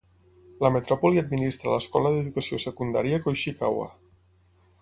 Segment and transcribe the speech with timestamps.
[0.65, 3.89] La metròpoli administra l'escola d'educació secundària Koishikawa.